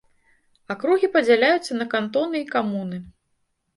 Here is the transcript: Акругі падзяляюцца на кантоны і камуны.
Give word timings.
Акругі 0.75 1.09
падзяляюцца 1.15 1.77
на 1.79 1.85
кантоны 1.93 2.37
і 2.45 2.51
камуны. 2.57 2.97